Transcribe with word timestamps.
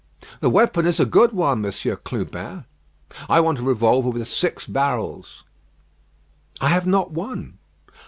"The 0.39 0.49
weapon 0.49 0.87
is 0.87 0.99
a 0.99 1.05
good 1.05 1.31
one, 1.31 1.61
Monsieur 1.61 1.95
Clubin." 1.95 2.65
"I 3.29 3.39
want 3.39 3.59
a 3.59 3.61
revolver 3.61 4.09
with 4.09 4.27
six 4.27 4.65
barrels." 4.65 5.43
"I 6.59 6.69
have 6.69 6.87
not 6.87 7.11
one." 7.11 7.59